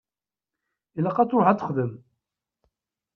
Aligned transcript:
Ilaq 0.97 1.17
ad 1.17 1.27
truḥ 1.29 1.47
ad 1.49 1.57
texdem. 1.59 1.91